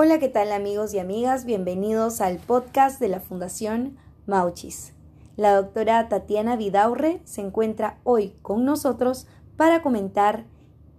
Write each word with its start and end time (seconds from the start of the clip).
Hola, 0.00 0.20
¿qué 0.20 0.28
tal 0.28 0.52
amigos 0.52 0.94
y 0.94 1.00
amigas? 1.00 1.44
Bienvenidos 1.44 2.20
al 2.20 2.38
podcast 2.38 3.00
de 3.00 3.08
la 3.08 3.18
Fundación 3.18 3.98
Mauchis. 4.26 4.92
La 5.34 5.56
doctora 5.56 6.08
Tatiana 6.08 6.54
Vidaurre 6.54 7.20
se 7.24 7.40
encuentra 7.40 7.98
hoy 8.04 8.36
con 8.40 8.64
nosotros 8.64 9.26
para 9.56 9.82
comentar 9.82 10.44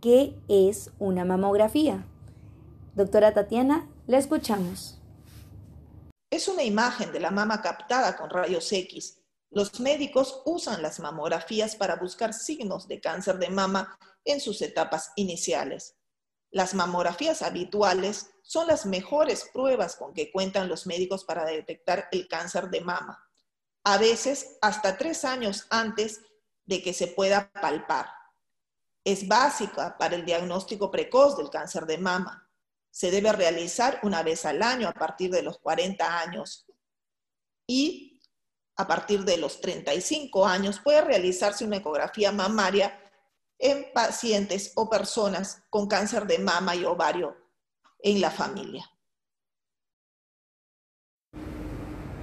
qué 0.02 0.36
es 0.50 0.92
una 1.00 1.24
mamografía. 1.24 2.06
Doctora 2.93 3.34
Tatiana, 3.34 3.88
la 4.06 4.18
escuchamos. 4.18 5.00
Es 6.29 6.50
una 6.50 6.64
imagen 6.64 7.14
de 7.14 7.21
la 7.21 7.32
mama 7.32 7.61
captada 7.61 8.18
con 8.18 8.29
rayos 8.29 8.70
X. 8.70 9.21
Los 9.50 9.79
médicos 9.79 10.42
usan 10.46 10.82
las 10.82 11.00
mamografías 11.00 11.78
para 11.78 11.96
buscar 11.96 12.34
signos 12.34 12.89
de 12.89 13.00
cáncer 13.00 13.39
de 13.39 13.50
mama 13.50 13.97
en 14.25 14.42
sus 14.42 14.61
etapas 14.61 15.14
iniciales. 15.16 15.96
Las 16.52 16.74
mamografías 16.74 17.43
habituales 17.43 18.32
son 18.50 18.66
las 18.66 18.88
mejores 18.88 19.48
pruebas 19.54 19.96
con 19.96 20.12
que 20.12 20.32
cuentan 20.32 20.68
los 20.68 20.88
médicos 20.88 21.24
para 21.24 21.46
detectar 21.46 22.10
el 22.12 22.28
cáncer 22.28 22.71
de 22.71 22.82
mama, 22.82 23.24
a 23.84 24.00
veces 24.00 24.57
hasta 24.60 24.98
tres 24.98 25.24
años 25.24 25.68
antes 25.70 26.21
de 26.66 26.82
que 26.82 26.92
se 26.93 27.06
pueda 27.06 27.52
palpar. 27.52 28.07
Es 29.04 29.28
básica 29.28 29.96
para 30.00 30.16
el 30.16 30.26
diagnóstico 30.26 30.90
precoz 30.90 31.38
del 31.38 31.52
cáncer 31.52 31.86
de 31.86 32.00
mama. 32.00 32.50
Se 32.90 33.12
debe 33.12 33.31
realizar 33.34 34.00
una 34.02 34.23
vez 34.23 34.44
al 34.45 34.64
año 34.64 34.88
a 34.88 34.94
partir 34.94 35.30
de 35.30 35.44
los 35.44 35.59
40 35.59 36.20
años 36.20 36.66
y 37.68 38.20
a 38.78 38.88
partir 38.88 39.26
de 39.26 39.38
los 39.38 39.62
35 39.62 40.48
años 40.48 40.80
puede 40.80 41.02
realizarse 41.02 41.66
una 41.66 41.78
ecografía 41.78 42.31
mamaria 42.31 43.00
en 43.60 43.94
pacientes 43.94 44.72
o 44.73 44.90
personas 44.90 45.62
con 45.70 45.88
cáncer 45.88 46.26
de 46.26 46.40
mama 46.40 46.76
y 46.76 46.84
ovario 46.84 47.48
en 48.00 48.22
la 48.22 48.31
familia. 48.31 48.89